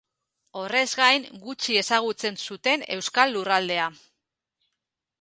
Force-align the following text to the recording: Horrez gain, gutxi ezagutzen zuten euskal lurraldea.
Horrez 0.61 0.85
gain, 1.01 1.27
gutxi 1.43 1.77
ezagutzen 1.83 2.41
zuten 2.49 2.89
euskal 2.99 3.33
lurraldea. 3.39 3.89